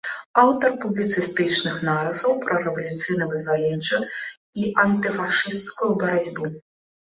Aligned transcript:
Аўтар 0.43 0.69
публіцыстычных 0.85 1.75
нарысаў 1.89 2.33
пра 2.47 2.55
рэвалюцыйна-вызваленчую 2.65 4.01
і 4.63 4.73
антыфашысцкую 4.87 5.91
барацьбу. 6.05 6.53